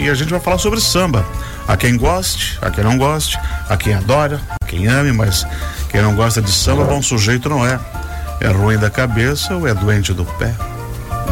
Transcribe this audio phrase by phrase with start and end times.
[0.00, 1.26] e a gente vai falar sobre samba.
[1.68, 5.46] A quem goste, a quem não goste, a quem adora, a quem ame, mas
[5.88, 7.78] quem não gosta de samba, bom sujeito não é.
[8.40, 10.54] É ruim da cabeça ou é doente do pé?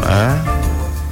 [0.05, 0.37] Ah.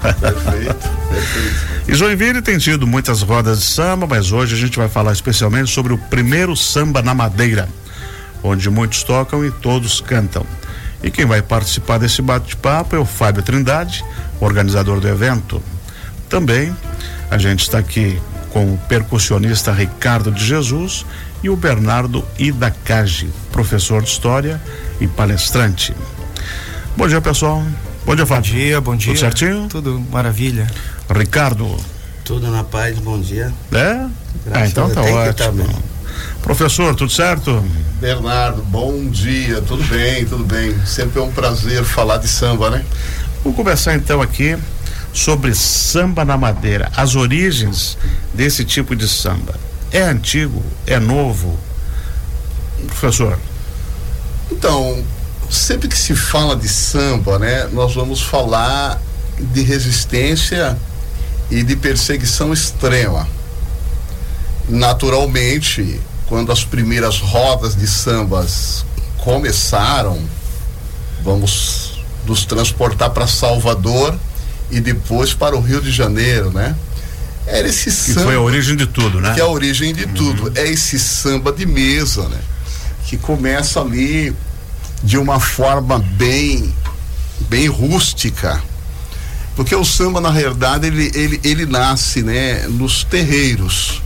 [0.01, 1.67] Perfeito, perfeito.
[1.88, 5.71] E Joinville tem tido muitas rodas de samba, mas hoje a gente vai falar especialmente
[5.71, 7.68] sobre o primeiro samba na madeira,
[8.44, 10.46] onde muitos tocam e todos cantam.
[11.02, 14.05] E quem vai participar desse bate-papo é o Fábio Trindade,
[14.39, 15.62] organizador do evento.
[16.30, 16.76] Também
[17.30, 18.20] a gente está aqui
[18.52, 21.06] com o percussionista Ricardo de Jesus
[21.43, 24.61] e o Bernardo Idacage, professor de história
[25.00, 25.93] e palestrante.
[26.96, 27.64] Bom dia, pessoal.
[28.06, 28.51] Bom dia, Fábio.
[28.51, 29.14] Bom dia, bom dia.
[29.14, 29.68] Tudo certinho?
[29.68, 30.68] Tudo maravilha.
[31.10, 31.78] Ricardo.
[32.23, 33.53] Tudo na paz, bom dia.
[33.72, 34.08] É?
[34.52, 35.64] ah, então tá ótimo.
[35.64, 35.80] Tá
[36.42, 37.64] Professor, tudo certo?
[38.00, 40.73] Bernardo, bom dia, tudo bem, tudo bem.
[40.86, 42.86] Sempre é um prazer falar de samba, né?
[43.44, 44.58] Vamos começar então aqui
[45.17, 47.98] sobre samba na madeira, as origens
[48.36, 49.56] desse tipo de samba.
[49.92, 50.64] É antigo?
[50.86, 51.58] É novo?
[52.86, 53.40] Professor.
[54.52, 55.04] Então,
[55.50, 59.02] sempre que se fala de samba, né, nós vamos falar
[59.40, 60.78] de resistência
[61.50, 63.28] e de perseguição extrema.
[64.70, 68.86] Naturalmente, quando as primeiras rodas de sambas
[69.18, 70.22] começaram,
[71.24, 74.16] vamos nos transportar para Salvador
[74.70, 76.76] e depois para o Rio de Janeiro, né?
[77.46, 78.20] Era esse samba.
[78.20, 79.34] Que foi a origem de tudo, né?
[79.34, 80.14] Que é a origem de uhum.
[80.14, 80.52] tudo.
[80.56, 82.40] É esse samba de mesa, né?
[83.06, 84.36] Que começa ali
[85.02, 86.74] de uma forma bem,
[87.48, 88.62] bem rústica.
[89.56, 92.68] Porque o samba, na realidade, ele, ele, ele nasce, né?
[92.68, 94.02] Nos terreiros.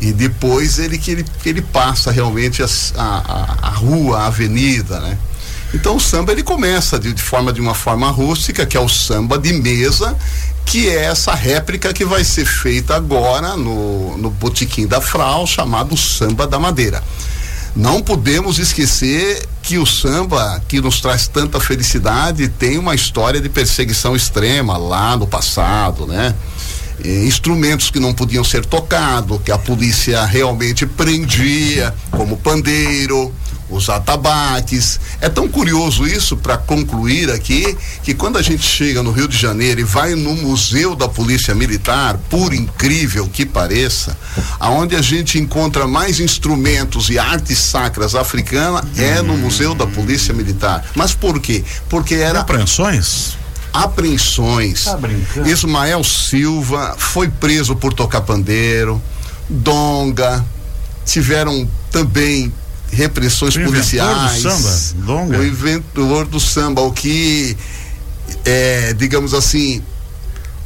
[0.00, 5.16] E depois ele que ele, ele passa realmente a, a, a rua, a avenida, né?
[5.72, 8.88] Então o samba ele começa de, de, forma de uma forma rústica, que é o
[8.88, 10.16] samba de mesa,
[10.66, 15.96] que é essa réplica que vai ser feita agora no, no Botequim da Frau, chamado
[15.96, 17.02] Samba da Madeira.
[17.74, 23.48] Não podemos esquecer que o samba, que nos traz tanta felicidade, tem uma história de
[23.48, 26.34] perseguição extrema lá no passado, né?
[27.02, 33.32] E instrumentos que não podiam ser tocados, que a polícia realmente prendia, como pandeiro,
[33.70, 35.00] os atabaques.
[35.20, 39.38] É tão curioso isso para concluir aqui que quando a gente chega no Rio de
[39.38, 44.16] Janeiro e vai no Museu da Polícia Militar, por incrível que pareça,
[44.58, 50.34] aonde a gente encontra mais instrumentos e artes sacras africanas é no Museu da Polícia
[50.34, 50.84] Militar.
[50.94, 51.64] Mas por quê?
[51.88, 53.38] Porque era apreensões
[53.72, 54.84] apreensões.
[54.84, 54.98] Tá
[55.46, 59.00] Ismael Silva foi preso por tocar pandeiro,
[59.48, 60.44] Donga,
[61.04, 62.52] tiveram também
[62.92, 64.42] repressões o policiais.
[64.42, 65.38] Do samba, Donga.
[65.38, 67.56] O inventor do samba, o que
[68.44, 69.82] é, digamos assim,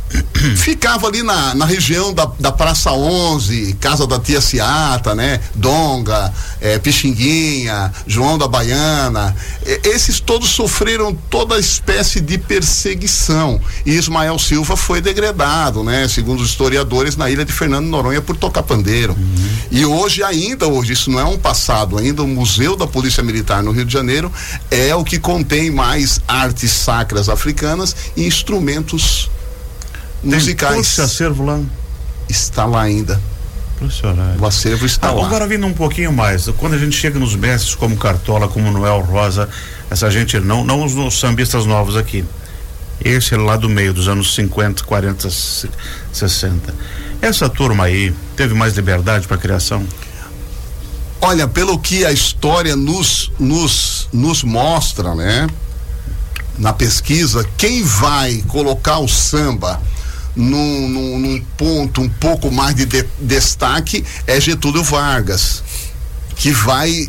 [0.57, 5.41] ficava ali na, na região da, da Praça 11, casa da tia Ciata, né?
[5.55, 9.35] Donga, é, Pixinguinha, João da Baiana.
[9.65, 13.61] É, esses todos sofreram toda espécie de perseguição.
[13.85, 16.07] E Ismael Silva foi degradado, né?
[16.09, 19.13] Segundo os historiadores, na ilha de Fernando Noronha por tocar pandeiro.
[19.13, 19.49] Uhum.
[19.71, 23.63] E hoje, ainda hoje, isso não é um passado, ainda o Museu da Polícia Militar
[23.63, 24.31] no Rio de Janeiro
[24.71, 29.31] é o que contém mais artes sacras africanas e instrumentos
[30.25, 30.79] musicais.
[30.79, 31.61] Esse acervo lá?
[32.29, 33.21] Está lá ainda.
[34.41, 35.27] O acervo está ah, lá.
[35.27, 39.01] Agora vindo um pouquinho mais, quando a gente chega nos mestres como Cartola, como Noel
[39.01, 39.49] Rosa,
[39.91, 42.25] essa gente, não, não os, os sambistas novos aqui.
[43.05, 45.29] Esse é lá do meio, dos anos 50, 40,
[46.13, 46.75] 60.
[47.21, 49.85] Essa turma aí teve mais liberdade para criação?
[51.21, 55.49] Olha, pelo que a história nos, nos, nos mostra, né?
[56.57, 59.81] Na pesquisa, quem vai colocar o samba
[60.35, 65.63] num, num, num ponto um pouco mais de, de destaque é Getúlio Vargas,
[66.37, 67.09] que vai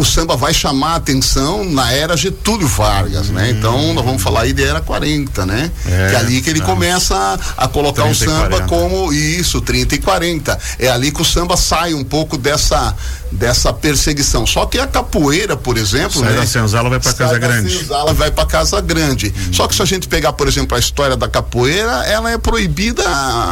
[0.00, 3.34] o samba vai chamar a atenção na era Getúlio Vargas, hum.
[3.34, 3.50] né?
[3.50, 5.70] Então nós vamos falar aí de era 40, né?
[5.86, 9.96] É, que é ali que ele começa a, a colocar o samba como isso, 30
[9.96, 10.58] e 40.
[10.78, 12.96] É ali que o samba sai um pouco dessa
[13.30, 14.46] dessa perseguição.
[14.46, 16.40] Só que a capoeira, por exemplo, sai né?
[16.40, 17.78] da senzala vai para casa grande.
[17.78, 19.34] Senzala vai para casa grande.
[19.36, 19.52] Hum.
[19.52, 23.04] Só que se a gente pegar, por exemplo, a história da capoeira, ela é proibida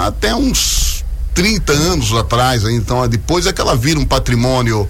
[0.06, 4.88] até uns 30 anos atrás, então depois é que ela vira um patrimônio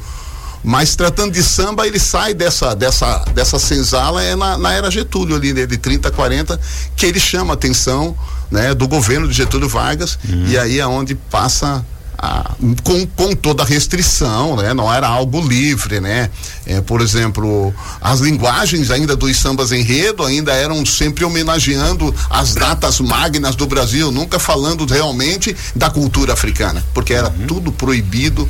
[0.62, 5.36] mas tratando de samba, ele sai dessa dessa dessa senzala é na, na era Getúlio
[5.36, 6.60] ali, né, de 30 a 40,
[6.96, 8.16] que ele chama a atenção,
[8.50, 10.46] né, do governo de Getúlio Vargas, uhum.
[10.46, 11.84] e aí é onde passa
[12.18, 12.50] a,
[12.82, 14.74] com, com toda a restrição, né?
[14.74, 16.28] Não era algo livre, né?
[16.66, 22.98] É, por exemplo, as linguagens ainda dos sambas enredo ainda eram sempre homenageando as datas
[22.98, 27.46] magnas do Brasil, nunca falando realmente da cultura africana, porque era uhum.
[27.46, 28.48] tudo proibido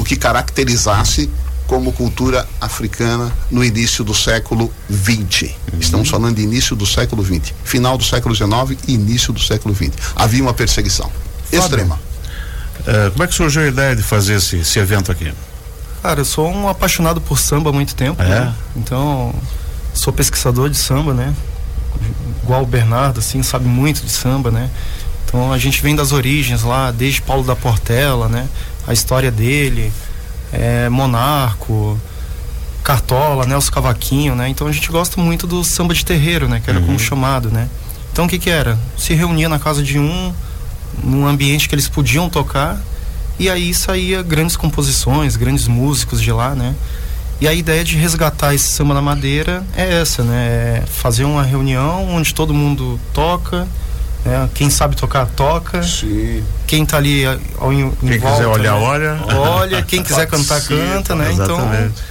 [0.00, 1.28] o que caracterizasse
[1.66, 5.42] como cultura africana no início do século XX.
[5.72, 5.78] Uhum.
[5.78, 9.74] Estamos falando de início do século XX, final do século XIX e início do século
[9.74, 9.90] XX.
[10.16, 11.12] Havia uma perseguição
[11.44, 12.00] Fábio, extrema.
[12.80, 15.32] Uh, como é que surgiu a ideia de fazer esse, esse evento aqui?
[16.02, 18.20] Cara, eu sou um apaixonado por samba há muito tempo.
[18.22, 18.26] É?
[18.26, 18.54] Né?
[18.74, 19.34] Então,
[19.92, 21.34] sou pesquisador de samba, né?
[22.42, 24.70] Igual o Bernardo, assim, sabe muito de samba, né?
[25.26, 28.48] Então a gente vem das origens lá, desde Paulo da Portela, né?
[28.90, 29.92] A história dele,
[30.52, 31.96] é, Monarco,
[32.82, 34.48] Cartola, Nelson Cavaquinho, né?
[34.48, 36.58] Então a gente gosta muito do samba de terreiro, né?
[36.58, 36.86] Que era uhum.
[36.86, 37.68] como chamado, né?
[38.12, 38.76] Então o que que era?
[38.98, 40.34] Se reunia na casa de um,
[41.04, 42.82] num ambiente que eles podiam tocar,
[43.38, 46.74] e aí saía grandes composições, grandes músicos de lá, né?
[47.40, 50.82] E a ideia de resgatar esse samba na madeira é essa, né?
[50.82, 53.68] É fazer uma reunião onde todo mundo toca,
[54.24, 54.48] né?
[54.52, 55.80] quem sabe tocar, toca.
[55.84, 56.42] Sim.
[56.70, 57.24] Quem está ali
[57.58, 58.86] ao, em, quem volta, quiser olhar, né?
[58.86, 59.18] olha.
[59.36, 61.32] Olha, quem quiser cantar, canta, né?
[61.32, 61.94] Então, exatamente.
[61.94, 62.04] Então,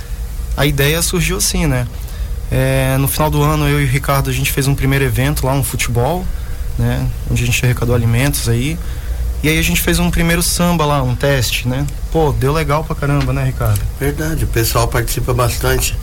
[0.58, 1.88] a ideia surgiu assim, né?
[2.52, 5.46] É, no final do ano, eu e o Ricardo, a gente fez um primeiro evento
[5.46, 6.26] lá, um futebol,
[6.78, 7.08] né?
[7.32, 8.78] Onde a gente arrecadou alimentos aí.
[9.42, 11.88] E aí a gente fez um primeiro samba lá, um teste, né?
[12.12, 13.80] Pô, deu legal pra caramba, né, Ricardo?
[13.98, 15.96] Verdade, o pessoal participa bastante.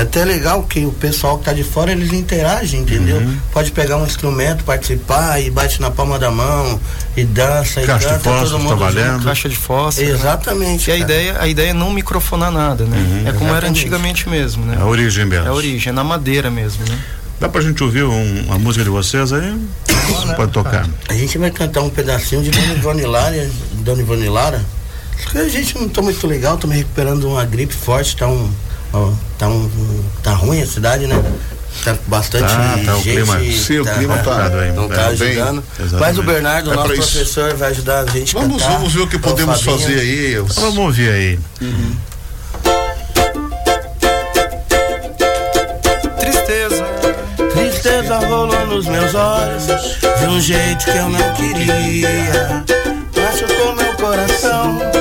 [0.00, 3.18] É até legal que o pessoal que tá de fora, eles interagem, entendeu?
[3.18, 3.36] Uhum.
[3.52, 6.80] Pode pegar um instrumento, participar e bate na palma da mão
[7.14, 9.12] e dança Caixa e canta, de fósforo, todo mundo trabalhando.
[9.12, 9.24] Junto.
[9.26, 10.06] Caixa de fósforo.
[10.06, 10.12] Né?
[10.14, 10.88] Exatamente.
[10.88, 10.96] Né?
[10.96, 12.96] E a ideia, a ideia é não microfonar nada, né?
[12.96, 13.04] Uhum.
[13.04, 13.56] É como Exatamente.
[13.56, 14.76] era antigamente mesmo, né?
[14.78, 15.44] É a origem mesmo.
[15.44, 16.98] É a origem, é na madeira mesmo, né?
[17.38, 19.54] Dá pra gente ouvir um, uma música de vocês aí?
[20.34, 20.88] Pode tocar.
[21.10, 24.64] A gente vai cantar um pedacinho de Dona Ivone Lara, Dona Ivone Lara.
[25.34, 28.50] A gente não tá muito legal, tô me recuperando de uma gripe forte, tá um,
[28.92, 31.22] ó, tá um, tá ruim a cidade, né?
[31.84, 32.90] Tá bastante tá, tá, gente.
[32.90, 35.64] O clima, sim, o clima tá, tá, não tá ajudando.
[35.78, 38.76] Bem, Mas o Bernardo, é nosso professor, vai ajudar a gente vamos, cantar.
[38.76, 40.34] Vamos ver o que podemos fazer aí.
[40.36, 41.38] Vamos ouvir aí.
[41.60, 41.96] Uhum.
[47.80, 49.66] tristeza rolou nos meus olhos
[50.18, 52.64] de um jeito que eu não queria.
[53.16, 54.99] Machucou meu coração.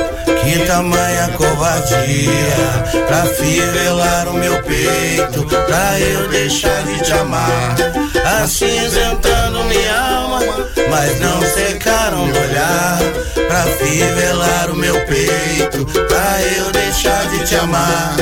[0.50, 7.76] Que tamanha covardia pra fivelar o meu peito, pra eu deixar de te amar.
[8.42, 10.40] Acinzentando minha alma,
[10.90, 12.98] mas não secaram no olhar.
[13.48, 18.16] Pra fivelar o meu peito, pra eu deixar de te amar.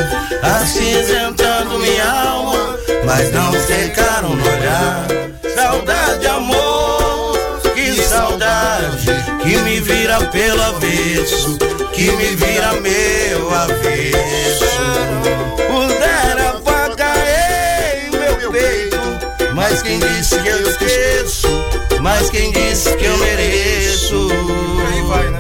[0.44, 5.08] Acinzentando minha alma mas não secaram no olhar.
[5.56, 7.38] Saudade, amor,
[7.74, 9.17] que saudade,
[9.48, 11.58] que me vira pelo avesso,
[11.94, 14.66] que me vira meu avesso.
[15.68, 17.18] Puder apagar
[17.96, 18.98] em meu peito,
[19.56, 21.48] mas quem disse que eu esqueço,
[22.02, 24.28] mas quem disse que eu mereço.
[24.92, 25.40] Aí vai, né?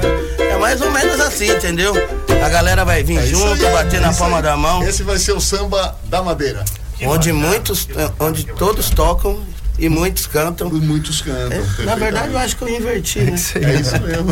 [0.53, 1.93] É mais ou menos assim, entendeu?
[2.41, 4.43] A galera vai vir é junto, aí, bater é na palma aí.
[4.43, 4.83] da mão.
[4.83, 6.63] Esse vai ser o samba da madeira
[7.05, 9.45] onde muitos, eh, onde todos tocam
[9.77, 10.69] e muitos cantam.
[10.69, 11.59] E muitos cantam.
[11.79, 13.31] É, na verdade, eu acho que eu inverti, né?
[13.31, 14.27] É isso, é isso mesmo.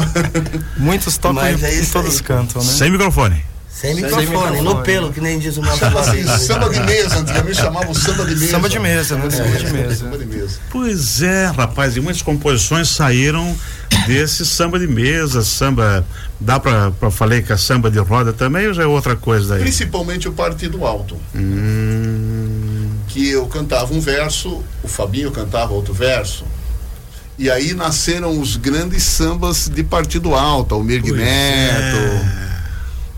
[0.77, 2.23] muitos tocam Mas e, é e todos aí.
[2.23, 2.67] cantam, né?
[2.71, 3.43] Sem microfone.
[3.69, 6.79] Sem microfone, Sem microfone, no pelo, que nem diz o meu Samba, assim, samba de
[6.79, 8.51] mesa, antigamente chamava o samba de mesa.
[8.51, 9.27] Samba de mesa, né?
[9.27, 9.95] É, samba, de mesa.
[9.95, 10.59] samba de mesa.
[10.71, 13.53] Pois é, rapaz, e muitas composições saíram
[14.07, 16.05] desse samba de mesa, samba.
[16.39, 19.49] Dá pra, pra falei que a samba de roda também ou já é outra coisa
[19.49, 19.61] daí?
[19.61, 21.17] Principalmente o partido alto.
[21.35, 22.04] Hum.
[23.15, 26.43] Que eu cantava um verso, o Fabinho cantava outro verso.
[27.39, 31.15] E aí nasceram os grandes sambas de partido alto, o Neto.
[31.15, 32.45] É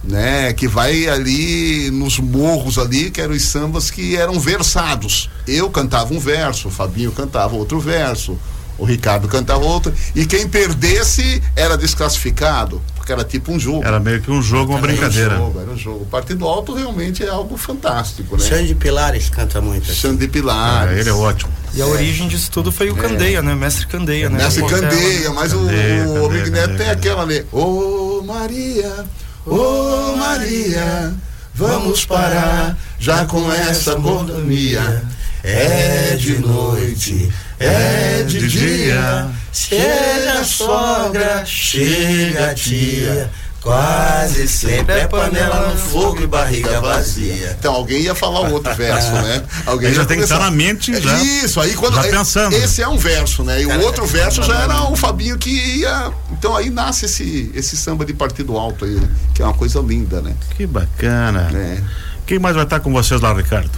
[0.04, 0.54] né?
[0.54, 5.32] Que vai ali nos morros ali, que eram os sambas que eram versados.
[5.48, 8.38] Eu cantava um verso, o Fabinho cantava outro verso,
[8.78, 13.84] o Ricardo cantava outro, e quem perdesse era desclassificado, porque era tipo um jogo.
[13.86, 15.36] Era meio que um jogo, uma brincadeira.
[15.36, 16.04] Era um jogo, era um jogo.
[16.04, 18.44] O Partido Alto realmente é algo fantástico, né?
[18.44, 19.84] Xande Pilares canta muito.
[19.84, 20.00] Assim.
[20.00, 20.98] Xande Pilares.
[20.98, 21.52] É, ele é ótimo.
[21.74, 21.88] E a é.
[21.88, 23.02] origem disso tudo foi o é.
[23.02, 23.56] Candeia, né?
[23.56, 24.38] Mestre Candeia, né?
[24.38, 27.46] Mestre Candeia, mas Candeia, o, o Migneto tem aquela ali.
[27.52, 29.06] Ô oh, Maria,
[29.50, 31.14] Ô oh, Maria,
[31.56, 35.02] vamos parar já com essa mordomia.
[35.42, 39.28] É de noite, é de dia.
[39.52, 43.30] Chega sogra, chega tia.
[43.60, 47.54] Quase sempre é panela no fogo e barriga vazia.
[47.60, 49.44] Então alguém ia falar o outro verso, né?
[49.66, 51.18] Alguém Aí já tem que estar na mente já.
[51.22, 51.96] Isso, aí quando.
[51.96, 52.54] Já é- pensando.
[52.54, 53.62] Esse é um verso, né?
[53.62, 56.14] E o outro é- verso já era o Fabinho que ia.
[56.32, 59.10] Então aí nasce esse, esse samba de partido alto aí, né?
[59.34, 60.34] Que é uma coisa linda, né?
[60.56, 61.50] Que bacana.
[61.54, 61.82] É.
[62.26, 63.72] Quem mais vai estar com vocês lá, Ricardo?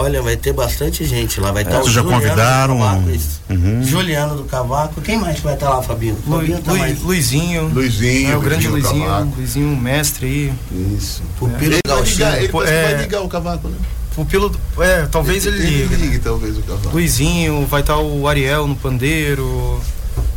[0.00, 1.50] Olha, vai ter bastante gente lá.
[1.50, 2.76] Vai estar o vocês já Juliano convidaram?
[2.76, 3.10] do Cavaco.
[3.50, 3.82] Uhum.
[3.82, 5.00] Juliano do Cavaco.
[5.00, 6.16] Quem mais vai estar lá, Fabinho?
[6.24, 7.02] Lu, Fabinho tá Lu- mais.
[7.02, 7.66] Luizinho.
[7.74, 9.32] Luizinho, É, o grande Luizinho Luizinho.
[9.36, 10.52] Luizinho, mestre aí.
[10.96, 11.20] Isso.
[11.36, 13.76] Pupilo Ele vai ligar, ele é- vai ligar o cavaco, né?
[14.14, 14.48] Pupilo.
[14.50, 15.84] do- É, talvez ele, ligue.
[15.86, 15.96] né?
[15.96, 16.90] ligue, talvez o cavaco.
[16.92, 19.80] Luizinho, vai estar o Ariel no pandeiro,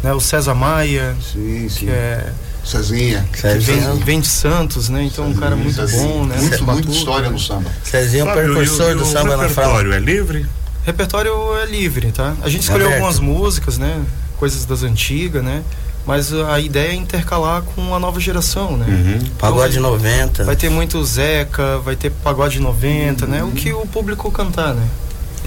[0.03, 1.85] né, o César Maia, Sim, sim.
[1.85, 2.29] que é
[2.63, 3.25] Cezinha.
[3.31, 3.89] que Cezinha.
[3.93, 5.03] vem, vem de Santos, né?
[5.03, 6.07] Então um cara muito Cezinha.
[6.07, 6.35] bom, né?
[6.37, 6.71] Muito, Batuta.
[6.73, 7.69] muita história no samba.
[7.83, 9.77] Cezinho é o Fábio, precursor do o samba na fralda.
[9.79, 10.45] repertório é livre?
[10.85, 12.33] Repertório é livre, tá?
[12.43, 13.03] A gente escolheu Aberto.
[13.03, 14.01] algumas músicas, né?
[14.37, 15.61] Coisas das antigas, né?
[16.05, 18.87] Mas a ideia é intercalar com a nova geração, né?
[18.87, 19.29] Uhum.
[19.37, 20.43] Pagode 90.
[20.43, 23.43] Vai ter muito Zeca, vai ter pagode 90, né?
[23.43, 24.83] O que o público cantar, né?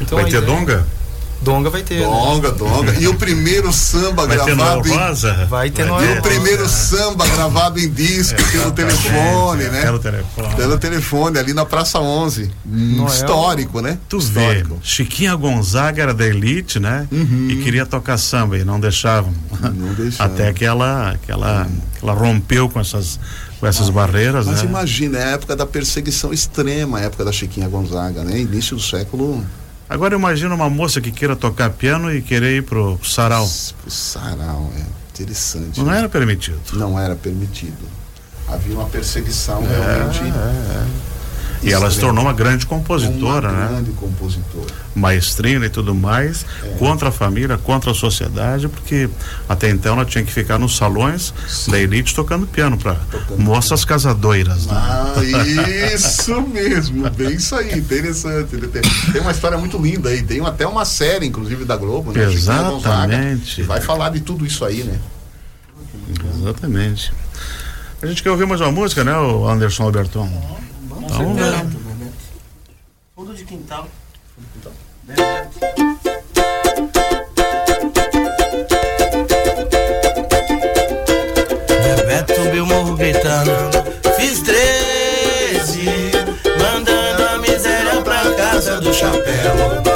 [0.01, 0.87] Então Vai ter ideia- donga?
[1.45, 2.01] Donga vai ter.
[2.01, 2.07] né?
[2.07, 2.95] Donga, donga.
[2.99, 4.97] E o primeiro samba Vai ter gravado em.
[4.97, 5.47] Rosa?
[5.49, 9.83] Vai ter E Noel o primeiro samba gravado em disco pelo telefone, né?
[9.83, 10.55] Pelo telefone.
[10.57, 12.51] Pelo telefone, ali na Praça 11.
[12.67, 13.15] Hum, Noel.
[13.15, 13.99] Histórico, né?
[14.09, 14.79] Tu vê, Histórico.
[14.83, 17.07] Chiquinha Gonzaga era da elite, né?
[17.13, 19.33] E queria tocar samba e não deixavam.
[19.61, 20.35] Não deixavam.
[20.35, 21.67] Até que ela, que ela,
[21.99, 23.21] que ela rompeu com essas,
[23.61, 24.69] com essas barreiras, Mas né?
[24.69, 28.41] imagina, é a época da perseguição extrema, a época da Chiquinha Gonzaga, né?
[28.41, 29.45] Início do século.
[29.89, 33.45] Agora imagina uma moça que queira tocar piano e querer ir pro sarau.
[33.45, 35.79] O sarau, é interessante.
[35.79, 35.99] Não né?
[35.99, 36.61] era permitido.
[36.73, 37.87] Não era permitido.
[38.49, 40.21] Havia uma perseguição realmente.
[41.65, 43.69] E ela se tornou uma grande compositora, uma né?
[43.71, 44.67] grande compositora.
[44.95, 46.69] Maestrina e tudo mais, É.
[46.79, 49.09] contra a família, contra a sociedade, porque
[49.49, 51.33] até então ela tinha que ficar nos salões
[51.69, 52.97] da elite tocando piano para
[53.39, 54.73] moças casadoiras, né?
[54.75, 55.15] Ah,
[55.95, 58.55] isso mesmo, bem isso aí, interessante.
[58.55, 62.13] Ele Tem, tem uma história muito linda aí, tem até uma série, inclusive, da Globo,
[62.13, 62.31] né?
[62.31, 63.55] Chiquinha Gonzaga, Exatamente.
[63.57, 64.99] que vai falar de tudo isso aí, né?
[66.41, 67.13] Exatamente.
[68.03, 70.29] A gente quer ouvir mais uma música, né, o Anderson Alberton?
[71.01, 72.11] Vamos ver.
[73.15, 73.89] Fundo de quintal.
[81.83, 83.51] Bebeto subiu o morro gritando.
[84.17, 85.85] Fiz 13
[86.59, 89.94] Mandando a miséria pra casa do chapéu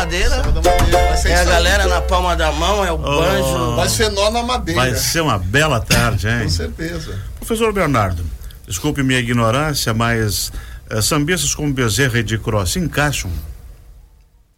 [0.00, 1.16] madeira.
[1.16, 3.76] Ser É a galera na palma da mão, é o banjo.
[3.76, 4.80] Vai ser nó na madeira.
[4.80, 6.42] Vai ser uma bela tarde, hein?
[6.44, 7.18] Com certeza.
[7.38, 8.24] Professor Bernardo,
[8.66, 10.52] desculpe minha ignorância, mas
[10.88, 13.30] eh, sambistas como Bezerra e de Cross se encaixam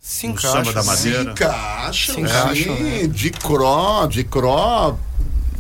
[0.01, 0.53] Se no encaixa.
[0.53, 1.23] samba da madeira?
[1.33, 2.83] Encaixam, Se encaixam, sim.
[2.83, 3.07] né?
[3.09, 4.99] De Cro, de Cro,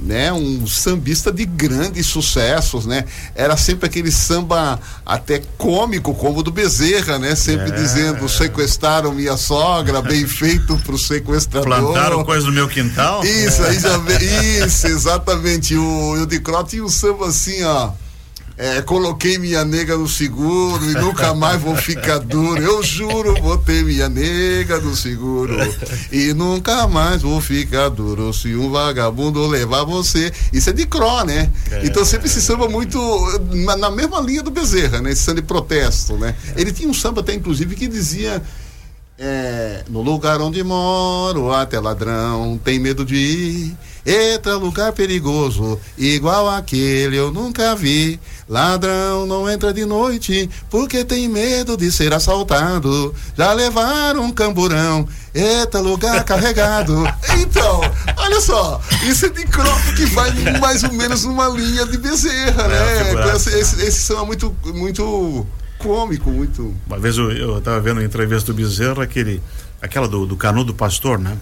[0.02, 0.32] né?
[0.32, 3.04] Um sambista de grandes sucessos, né?
[3.34, 7.34] Era sempre aquele samba até cômico, como o do Bezerra, né?
[7.34, 7.74] Sempre É.
[7.74, 11.92] dizendo, sequestraram minha sogra, bem feito pro sequestrador.
[11.92, 13.24] Plantaram coisa no meu quintal?
[13.24, 14.18] Isso, aí já vê.
[14.64, 15.74] Isso, exatamente.
[15.76, 17.90] O, o de Cro tinha um samba assim, ó.
[18.56, 22.62] É, coloquei minha nega no seguro e nunca mais vou ficar duro.
[22.62, 25.56] Eu juro, botei minha nega no seguro
[26.10, 30.32] e nunca mais vou ficar duro se um vagabundo levar você.
[30.52, 31.50] Isso é de Cro, né?
[31.82, 32.98] Então sempre esse samba muito
[33.52, 35.10] na, na mesma linha do Bezerra, né?
[35.12, 36.34] Esse samba de protesto, né?
[36.56, 38.42] Ele tinha um samba até inclusive que dizia
[39.24, 43.76] É, no lugar onde moro, até ladrão tem medo de ir.
[44.04, 48.18] Eita, lugar perigoso, igual aquele eu nunca vi.
[48.48, 53.14] Ladrão não entra de noite, porque tem medo de ser assaltado.
[53.38, 57.04] Já levaram um camburão, eita, lugar carregado.
[57.52, 57.80] Então,
[58.16, 62.64] olha só, isso é de croco que vai mais ou menos numa linha de bezerra,
[62.64, 62.94] É, né?
[62.96, 63.58] Esse, figuraça.
[63.58, 65.46] esse, esse som é muito, muito
[65.82, 66.74] cômico, muito.
[66.86, 69.42] Uma vez eu, eu tava vendo a entrevista do Bezerra, aquele,
[69.80, 71.36] aquela do, do canudo pastor, né?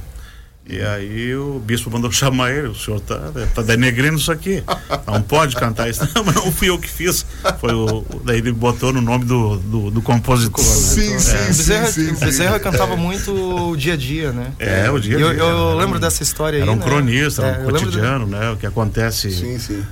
[0.68, 3.18] E aí o bispo mandou chamar ele, o senhor tá,
[3.54, 4.62] tá denegrindo isso aqui.
[5.06, 6.08] Não pode cantar isso.
[6.14, 7.26] Não, mas não fui eu que fiz.
[7.58, 8.04] Foi o.
[8.24, 10.64] Daí ele botou no nome do, do, do compositor.
[10.64, 10.70] né?
[10.70, 12.62] Sim, sim, O Bezerra, sim, sim, Bezerra sim.
[12.62, 14.52] cantava muito o dia a dia, né?
[14.60, 15.84] É, o dia a Eu, dia, eu né?
[15.84, 16.62] lembro dessa história aí.
[16.62, 16.84] Era um né?
[16.84, 18.50] cronista, É, um eu cotidiano, né?
[18.50, 19.30] O que acontece.
[19.32, 19.82] Sim, sim.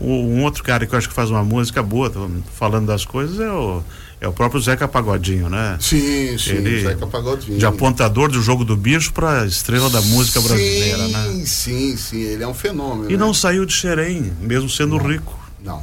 [0.00, 2.12] Um, um outro cara que eu acho que faz uma música boa,
[2.54, 3.82] falando das coisas, é o,
[4.20, 5.76] é o próprio Zeca Pagodinho, né?
[5.80, 7.58] Sim, sim, Ele- Zeca Pagodinho.
[7.58, 11.42] De apontador do jogo do bicho para estrela da música brasileira, sim, né?
[11.46, 13.10] Sim, sim, ele é um fenômeno.
[13.10, 13.18] E né?
[13.18, 15.38] não saiu de Xerém, mesmo sendo rico.
[15.62, 15.82] Não.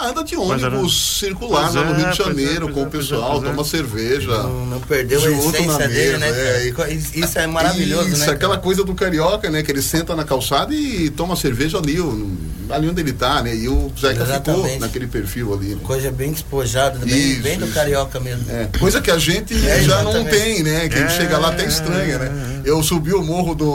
[0.00, 2.82] Anda de Mas era- ônibus circular lá no é, Rio de é, Janeiro com é,
[2.84, 4.30] o pessoal, toma cerveja.
[4.44, 6.28] Não, não perdeu a essência dele, né?
[6.30, 6.92] é?
[6.92, 8.30] Isso- Isso é maravilhoso, Isso, né?
[8.32, 8.62] aquela cara?
[8.62, 9.60] coisa do carioca, né?
[9.62, 12.30] Que ele senta na calçada e toma cerveja ali, o-
[12.70, 13.56] ali onde ele tá, né?
[13.56, 15.74] E o Zeca ficou naquele perfil ali.
[15.74, 15.80] né?
[15.82, 17.74] Coisa bem despojada, bem, Isso, bem do isso.
[17.74, 18.44] carioca mesmo.
[18.50, 20.88] É, coisa que a gente É, já não tem, né?
[20.88, 22.62] Que a gente É, chega lá até é, estranha, né?
[22.64, 23.66] Eu subi o morro do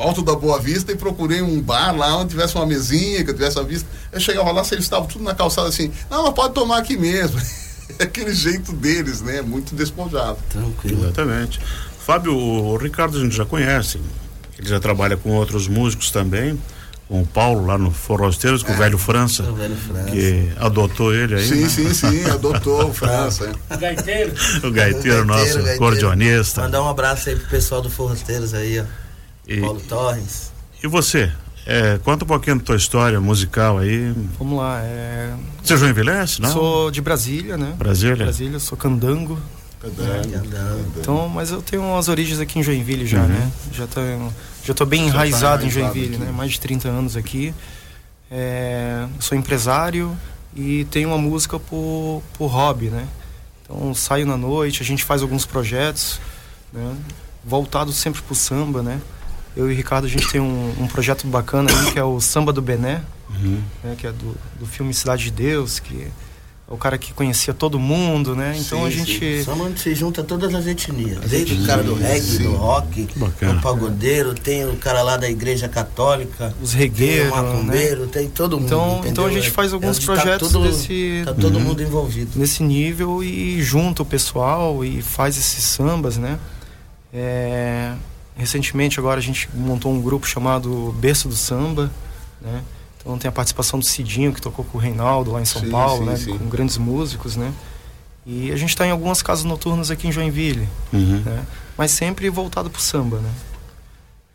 [0.00, 3.34] Alto da Boa Vista e procurei um bar lá onde tivesse uma mesinha, que eu
[3.34, 3.88] tivesse a vista.
[4.12, 6.96] Eu chegava lá, se eles estavam tudo na calçada assim, não, mas pode tomar aqui
[6.96, 7.40] mesmo.
[7.98, 9.42] É aquele jeito deles, né?
[9.42, 10.38] Muito despojado.
[10.48, 11.02] Tranquilo.
[11.02, 11.60] Exatamente.
[11.98, 14.00] Fábio, o Ricardo a gente já conhece.
[14.58, 16.58] Ele já trabalha com outros músicos também.
[17.08, 20.10] Com o Paulo lá no Forrosteiros, com o velho França, O velho França.
[20.12, 21.46] que adotou ele aí.
[21.46, 21.68] Sim, né?
[21.68, 23.50] sim, sim, adotou o França.
[23.68, 23.76] é.
[23.76, 24.34] Gaiteiro.
[24.62, 25.78] O gaiteiro nosso, gaiteiro.
[25.78, 26.62] cordionista.
[26.62, 28.84] Mandar um abraço aí pro pessoal do Forrosteiros aí, ó.
[29.50, 30.52] E, Paulo Torres.
[30.82, 31.30] e você?
[31.66, 34.12] É, conta um pouquinho da tua história musical aí.
[34.38, 34.80] Vamos lá.
[34.82, 35.34] É...
[35.62, 36.50] Você joinvilense, não?
[36.52, 37.74] Sou de Brasília, né?
[37.76, 38.16] Brasília?
[38.24, 39.38] Brasília, sou candango.
[39.82, 40.98] Andando.
[40.98, 43.28] Então, mas eu tenho umas origens aqui em Joinville já, Uhum.
[43.28, 43.50] né?
[43.72, 44.00] Já tô,
[44.64, 46.24] já tô bem Já tá enraizado em enraizado Joinville, aqui.
[46.24, 46.32] né?
[46.32, 47.54] Mais de 30 anos aqui.
[48.30, 50.16] É, sou empresário
[50.54, 53.06] e tenho uma música por, por hobby, né?
[53.64, 56.20] Então saio na noite, a gente faz alguns projetos,
[56.72, 56.94] né?
[57.44, 59.00] Voltado sempre pro samba, né?
[59.56, 62.20] Eu e o Ricardo, a gente tem um, um projeto bacana aí, que é o
[62.20, 63.60] Samba do Bené, Uhum.
[63.84, 63.94] né?
[63.96, 66.08] Que é do, do filme Cidade de Deus, que é
[66.72, 68.54] o cara que conhecia todo mundo, né?
[68.56, 69.42] Então Sim, a gente...
[69.44, 71.18] Só onde se junta todas as etnias.
[71.28, 72.42] Desde o cara do reggae, sim.
[72.44, 73.54] do rock, Bacana.
[73.54, 77.42] do pagodeiro, tem o cara lá da igreja católica, Os tem o regueiros, né?
[77.42, 78.66] macumbeiro, tem todo mundo.
[78.66, 79.10] Então- entendeu?
[79.10, 81.60] então a gente faz É- alguns é- projetos tá tudo, desse- Tá todo Uhum.
[81.64, 82.30] mundo envolvido.
[82.38, 86.38] nesse nível e junta o pessoal e faz esses sambas, né?
[87.12, 87.94] É,
[88.36, 91.90] recentemente agora a gente montou um grupo chamado Berço do Samba,
[92.40, 92.62] né?
[93.00, 95.70] Então tem a participação do Cidinho que tocou com o Reinaldo lá em São Sim,
[95.70, 96.16] Paulo, sim, né?
[96.16, 96.38] sim.
[96.38, 97.52] Com grandes músicos, né?
[98.26, 101.22] E a gente está em algumas casas noturnas aqui em Joinville, Uhum.
[101.24, 101.42] né?
[101.78, 103.30] Mas sempre voltado pro samba, né?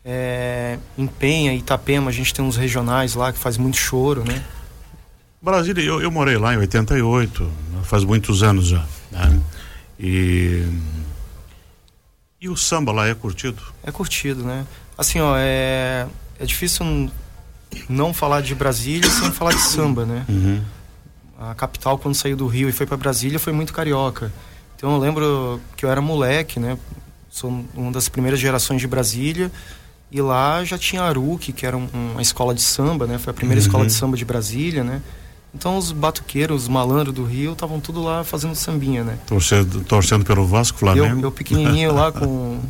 [0.04, 4.42] É, em Penha, Itapema, a gente tem uns regionais lá que faz muito choro, né?
[5.40, 7.48] Brasília, eu, eu morei lá em 88,
[7.84, 8.84] faz muitos anos já.
[9.12, 9.40] né?
[9.98, 10.64] E.
[12.46, 13.60] E o samba lá é curtido?
[13.82, 14.64] É curtido, né?
[14.96, 16.06] Assim, ó, é,
[16.38, 17.10] é difícil
[17.88, 20.24] não falar de Brasília sem falar de samba, né?
[20.28, 20.62] Uhum.
[21.40, 24.32] A capital, quando saiu do Rio e foi para Brasília, foi muito carioca.
[24.76, 26.78] Então eu lembro que eu era moleque, né?
[27.28, 29.50] Sou uma das primeiras gerações de Brasília.
[30.12, 33.18] E lá já tinha a Aruque, que era um- uma escola de samba, né?
[33.18, 33.66] Foi a primeira Uhum.
[33.66, 35.02] escola de samba de Brasília, né?
[35.58, 39.18] Então os batuqueiros, os malandros do Rio, estavam tudo lá fazendo sambinha, né?
[39.26, 41.20] Torcendo, torcendo pelo Vasco, Flamengo.
[41.20, 42.60] Eu, eu pequenininho lá com,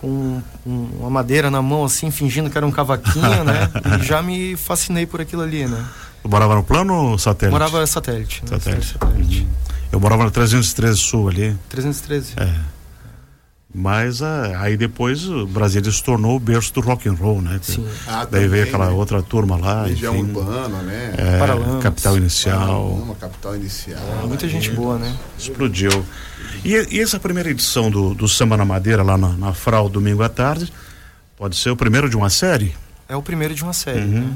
[0.00, 3.70] com um- uma madeira na mão, assim, fingindo que era um cavaquinho, né?
[4.02, 5.84] E já me fascinei por aquilo ali, né?
[6.24, 7.52] Eu morava no plano ou satélite?
[7.52, 8.42] Morava satélite.
[8.42, 8.58] Né?
[8.58, 8.86] Satélite.
[8.98, 9.40] satélite.
[9.42, 9.48] Uhum.
[9.92, 11.56] Eu morava na 313 Sul ali.
[11.68, 12.32] 313.
[12.36, 12.52] É.
[13.74, 17.60] Mas ah, aí depois o Brasília se tornou o berço do rock and roll, né?
[17.62, 17.86] Sim.
[18.06, 18.92] Ah, Daí veio aquela né?
[18.92, 21.14] outra turma lá, Região enfim, urbana, né?
[21.18, 21.82] é, Paralamas.
[21.82, 24.00] capital inicial, Uma capital inicial.
[24.26, 25.14] Muita gente boa, né?
[25.38, 25.90] explodiu.
[26.64, 30.22] E, e essa primeira edição do, do Samba na Madeira lá na, na Frau domingo
[30.22, 30.72] à tarde
[31.36, 32.74] pode ser o primeiro de uma série?
[33.06, 34.06] É o primeiro de uma série, Uhum.
[34.28, 34.32] né?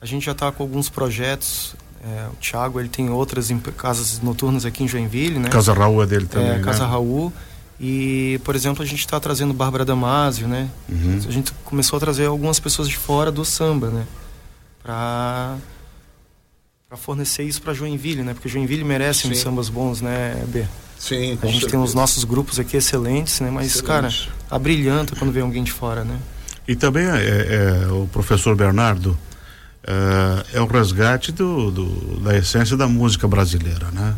[0.00, 1.74] A gente já está com alguns projetos.
[2.02, 5.48] é, o Thiago, ele tem outras em- casas noturnas aqui em Joinville, né?
[5.50, 6.62] Casa Raul é dele também, é, né?
[6.62, 7.30] Casa Raul.
[7.80, 10.68] E, por exemplo, a gente está trazendo Bárbara Damasio, né?
[10.86, 11.18] Uhum.
[11.26, 14.06] A gente começou a trazer algumas pessoas de fora do samba, né?
[14.82, 15.56] Pra,
[16.86, 18.34] pra fornecer isso pra Joinville, né?
[18.34, 19.44] Porque Joinville merece uns Sim.
[19.44, 20.66] sambas bons, né, B?
[20.98, 23.50] Sim, A gente tem os nossos grupos aqui excelentes, né?
[23.50, 23.86] Mas, Excelente.
[23.86, 24.10] cara,
[24.50, 26.18] abrilhanta quando vem alguém de fora, né?
[26.68, 29.16] E também é, é, o professor Bernardo
[29.82, 34.14] é, é o resgate do, do, da essência da música brasileira, né?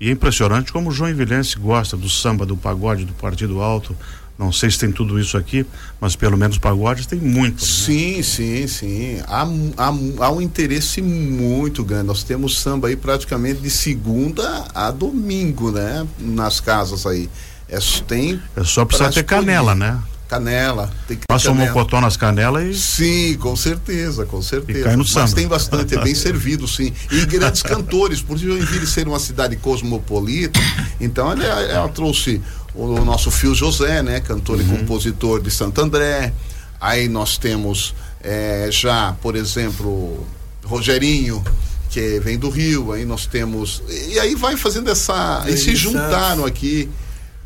[0.00, 3.94] E é impressionante como o João Vilense gosta do samba, do pagode, do partido alto.
[4.38, 5.66] Não sei se tem tudo isso aqui,
[6.00, 7.60] mas pelo menos pagodes tem muito.
[7.60, 7.68] Né?
[7.68, 9.22] Sim, sim, sim.
[9.26, 9.42] Há,
[9.76, 9.88] há,
[10.24, 12.06] há, um interesse muito grande.
[12.06, 16.06] Nós temos samba aí praticamente de segunda a domingo, né?
[16.18, 17.28] Nas casas aí.
[17.68, 20.00] É, tem é só precisar ter canela, né?
[20.30, 20.88] Canela.
[21.08, 22.78] Tem que Passa um mocotó nas canelas e.
[22.78, 24.78] Sim, com certeza, com certeza.
[24.78, 25.22] E cai no samba.
[25.22, 26.92] Mas tem bastante, é bem servido, sim.
[27.10, 30.60] E grandes cantores, por Joinville ser uma cidade cosmopolita,
[31.00, 32.40] então ela, ela trouxe
[32.72, 34.20] o nosso Fio José, né?
[34.20, 34.62] Cantor uhum.
[34.62, 36.32] e compositor de Santo André.
[36.80, 40.24] Aí nós temos é, já, por exemplo,
[40.64, 41.42] Rogerinho,
[41.90, 43.82] que vem do Rio, aí nós temos.
[43.88, 45.44] E aí vai fazendo essa.
[45.48, 46.88] E se juntaram aqui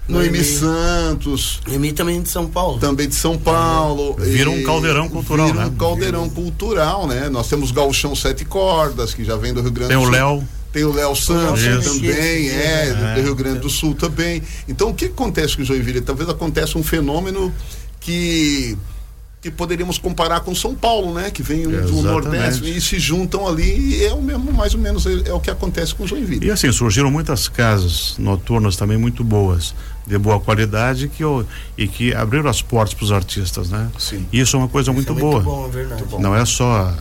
[0.07, 1.61] Noemi Santos.
[1.67, 2.79] Noemi também de São Paulo.
[2.79, 4.15] Também de São Paulo.
[4.19, 5.67] Vira um caldeirão cultural, vira né?
[5.67, 7.29] um caldeirão cultural, né?
[7.29, 10.11] Nós temos Galchão Sete Cordas, que já vem do Rio Grande do Sul.
[10.11, 10.49] Tem o Léo.
[10.73, 11.95] Tem o Léo Santos Isso.
[11.95, 14.43] também, é, é, do Rio Grande do Sul também.
[14.69, 16.01] Então, o que acontece com o Joinville?
[16.01, 17.55] Talvez aconteça um fenômeno
[18.01, 18.77] que
[19.45, 21.31] que poderíamos comparar com São Paulo, né?
[21.31, 24.81] Que vem um do Nordeste e se juntam ali e é o mesmo, mais ou
[24.81, 26.47] menos, é, é o que acontece com Joinville.
[26.47, 29.75] E assim, surgiram muitas casas noturnas também muito boas,
[30.07, 31.23] de boa qualidade que,
[31.77, 33.91] e que abriram as portas para os artistas, né?
[33.99, 34.27] Sim.
[34.33, 35.43] Isso é uma coisa muito, é boa.
[35.43, 36.05] Muito bom, é verdade.
[36.19, 36.95] Não é só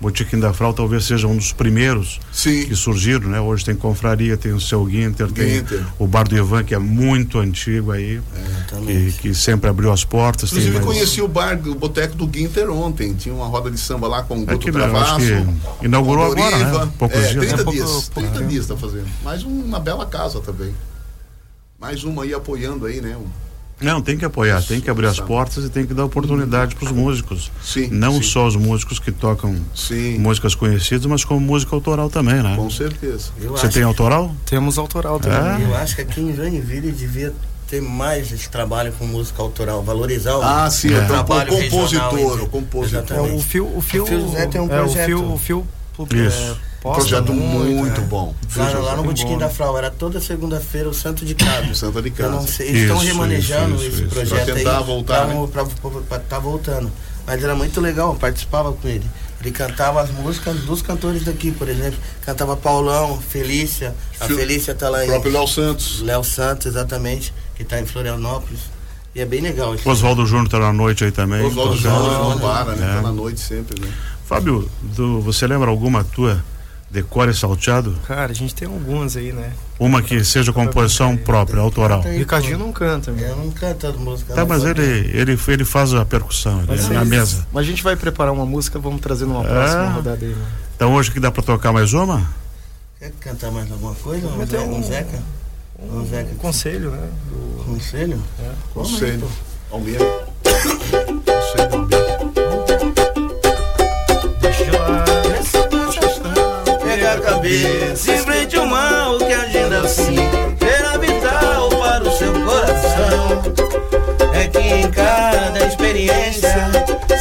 [0.00, 2.66] Botiquim da Frau talvez seja um dos primeiros Sim.
[2.66, 3.40] que surgiram, né?
[3.40, 5.64] Hoje tem Confraria, tem o seu Guinter, tem
[5.98, 10.04] o Bar do Ivan, que é muito antigo aí, é, que, que, sempre abriu as
[10.04, 10.50] portas.
[10.50, 10.86] Inclusive mais...
[10.86, 14.42] conheci o bar, o boteco do Guinter ontem, tinha uma roda de samba lá com
[14.42, 15.20] o Guto Travasso.
[15.82, 16.92] Inaugurou agora, né?
[16.98, 17.46] Poucos é, dias.
[17.46, 17.72] 30 né?
[17.72, 19.06] dias, pouco, 30 dias está fazendo.
[19.24, 20.74] Mais uma bela casa também.
[21.78, 23.16] Mais uma aí apoiando aí, né?
[23.78, 26.86] Não, tem que apoiar, tem que abrir as portas e tem que dar oportunidade para
[26.86, 27.52] os músicos.
[27.62, 27.88] Sim.
[27.88, 28.22] Não sim.
[28.22, 30.18] só os músicos que tocam sim.
[30.18, 32.56] músicas conhecidas, mas como música autoral também, né?
[32.56, 33.30] Com certeza.
[33.38, 34.34] Eu Você tem autoral?
[34.46, 35.66] Temos autoral também.
[35.66, 35.68] É?
[35.68, 37.34] Eu acho que aqui em Joinville devia
[37.68, 41.04] ter mais esse trabalho com música autoral, valorizar o, ah, sim, o é.
[41.04, 43.16] trabalho o compositor, o compositor.
[43.16, 45.10] É, o Fio, o Fio, o Fio José tem um projeto.
[45.10, 45.66] É, o Fio,
[45.98, 46.58] o Fio, Isso.
[46.90, 48.06] Um projeto muito, muito né?
[48.06, 48.34] bom.
[48.54, 51.74] Lá, lá no Botequim da Frau, era toda segunda-feira o Santo de Casa.
[51.74, 52.46] Santo de Casa.
[52.46, 54.14] Sei, eles estão remanejando isso, esse isso.
[54.14, 54.84] projeto pra tentar aí.
[54.84, 55.26] voltar.
[55.26, 55.48] Pra, né?
[55.80, 56.92] pra, pra, tá voltando.
[57.26, 59.04] Mas era muito legal, eu participava com ele.
[59.40, 61.98] Ele cantava as músicas dos cantores daqui, por exemplo.
[62.22, 63.94] Cantava Paulão, Felícia.
[64.20, 65.08] A Fil Felícia tá lá em.
[65.08, 66.02] O próprio Léo Santos.
[66.02, 67.34] Léo Santos, exatamente.
[67.54, 68.60] Que tá em Florianópolis.
[69.14, 69.74] E é bem legal.
[69.84, 71.44] Oswaldo Júnior tá na noite aí também.
[71.44, 72.92] Oswaldo Júnior não para, né?
[72.92, 72.94] É.
[72.96, 73.92] Tá na noite sempre, né?
[74.24, 76.42] Fábio, do, você lembra alguma tua
[76.96, 77.94] Decore salteado?
[78.06, 79.52] Cara, a gente tem algumas aí, né?
[79.78, 82.00] Uma que seja composição própria, autoral.
[82.00, 83.28] O Ricardinho não canta, meu.
[83.28, 84.34] Eu não canto as músicas.
[84.34, 87.46] Tá, mas ele, ele, ele faz a percussão ele, na mesa.
[87.52, 89.46] Mas a gente vai preparar uma música, vamos trazer numa é.
[89.46, 90.46] próxima rodada aí, mano.
[90.74, 92.26] Então hoje que dá pra tocar mais uma?
[92.98, 94.26] Quer cantar mais alguma coisa?
[94.26, 95.22] Vamos ter um, um Zeca?
[95.78, 96.34] Um, um Zeca.
[96.36, 97.08] conselho, né?
[97.30, 97.64] Do...
[97.64, 98.22] Conselho?
[98.40, 98.50] É.
[98.72, 99.28] Conselho.
[99.70, 100.04] Almeida.
[100.42, 101.95] Conselho Almeida.
[107.46, 110.16] A cabeça Enfrente o mal que agenda assim
[110.58, 113.42] Será vital para o seu coração.
[114.34, 116.70] É que em cada experiência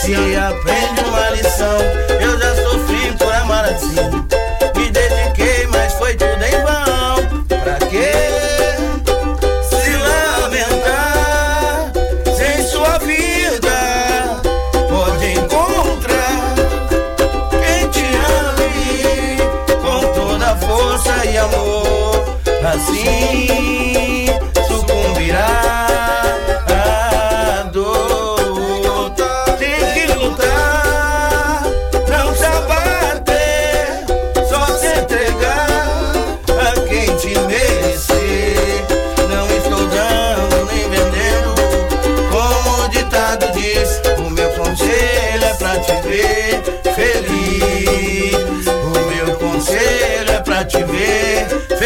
[0.01, 1.77] Se aprende uma lição.
[2.19, 4.14] Eu já sofri por amar assim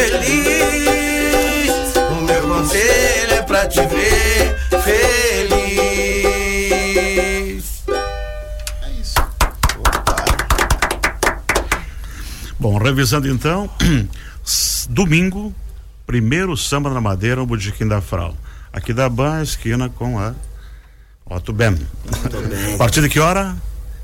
[0.09, 1.71] feliz.
[2.09, 5.93] O meu conselho é pra te ver feliz.
[8.81, 9.19] É isso.
[9.77, 10.25] Opa.
[12.59, 13.69] Bom, revisando então,
[14.89, 15.53] domingo,
[16.05, 18.35] primeiro samba na madeira, no Bodequim da Frau.
[18.73, 20.33] Aqui da Ban, esquina com a
[21.25, 21.75] Otto Ben.
[22.75, 23.55] A partir de que hora?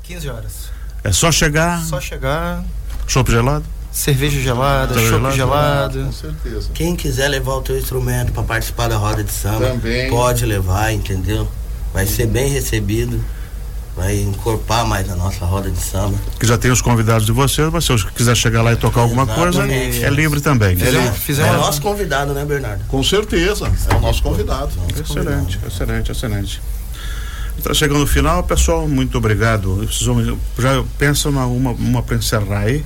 [0.04, 0.70] 15 horas.
[1.02, 2.64] É só chegar, Só chegar,
[3.06, 3.75] chopp gelado?
[3.92, 6.04] Cerveja gelada, chopp gelado.
[6.04, 6.68] Com certeza.
[6.74, 10.10] Quem quiser levar o teu instrumento para participar da roda de samba, Também.
[10.10, 11.48] pode levar, entendeu?
[11.92, 13.22] Vai ser bem recebido.
[13.96, 16.18] Vai encorpar mais a nossa roda de samba.
[16.38, 19.00] Que já tem os convidados de vocês, mas se eu quiser chegar lá e tocar
[19.00, 20.04] alguma coisa, Exatamente.
[20.04, 20.76] é livre também.
[20.76, 22.84] Fizemos- É fizemos- o nosso convidado, né, Bernardo?
[22.88, 23.72] Com certeza.
[23.90, 24.68] É o nosso convidado.
[25.02, 26.60] Excelente, excelente, excelente.
[27.56, 29.76] Está chegando o final, pessoal, muito obrigado.
[29.76, 32.84] Vocês vão- já pensa uma, uma, uma para encerrar aí.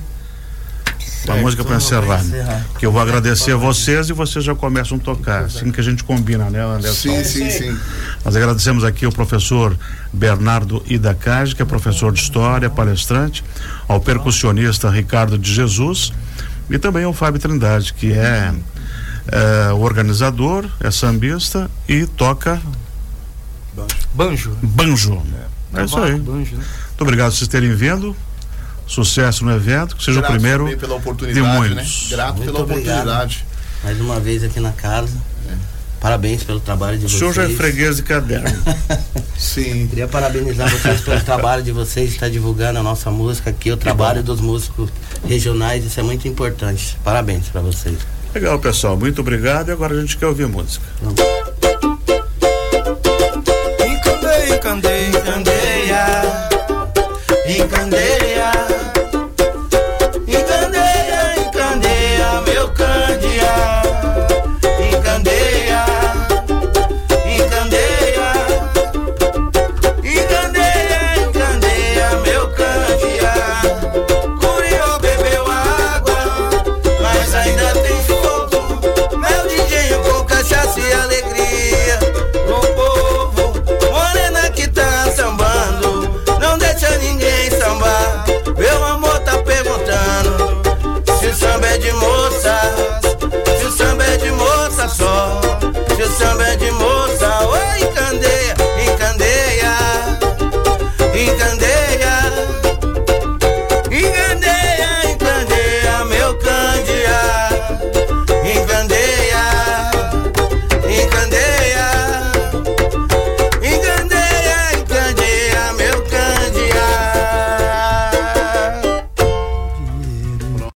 [1.25, 2.19] Uma música para uma pra encerrar.
[2.19, 2.65] encerrar.
[2.79, 5.43] Que eu vou agradecer a vocês e vocês já começam a tocar.
[5.45, 6.93] Assim que a gente combina, né, Anderson?
[6.93, 7.77] Sim, sim, sim.
[8.25, 9.77] Nós agradecemos aqui ao professor
[10.11, 13.43] Bernardo Idacage, que é professor de História, palestrante,
[13.87, 16.11] ao percussionista Ricardo de Jesus
[16.69, 18.53] e também ao Fábio Trindade, que é,
[19.27, 22.59] é, o organizador, é sambista e toca
[24.13, 24.57] Banjo.
[24.61, 25.21] banjo.
[25.73, 26.11] É isso aí.
[26.13, 26.63] Muito Banjo, né?
[26.99, 28.15] obrigado por vocês terem vindo.
[28.87, 31.57] Sucesso no evento, que seja Grato o primeiro pela de oportunidade, né?
[31.57, 32.07] muitos.
[32.09, 32.97] Grato Muito pela obrigado.
[32.97, 33.45] oportunidade.
[33.83, 35.13] Mais uma vez aqui na casa.
[35.99, 37.19] Parabéns pelo trabalho de O vocês.
[37.19, 38.49] senhor já é freguês de caderno.
[39.37, 39.85] Sim.
[39.87, 44.23] Queria parabenizar vocês pelo trabalho de vocês, estar divulgando a nossa música aqui, o trabalho
[44.23, 44.89] dos músicos
[45.27, 46.97] regionais, isso é muito importante.
[47.03, 47.97] Parabéns para vocês.
[48.33, 48.97] Legal, pessoal.
[48.97, 49.69] Muito obrigado.
[49.69, 50.83] E agora a gente quer ouvir música.
[53.85, 56.05] Encandei, encandei, Encandeia,
[57.47, 58.51] encandeia,